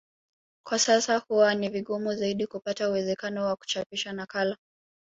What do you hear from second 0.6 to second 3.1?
Kwa sasa huwa ni vigumu zaidi kupata